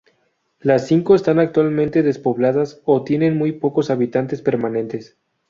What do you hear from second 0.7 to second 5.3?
cinco están actualmente despobladas o tienen muy pocos habitantes permanentes.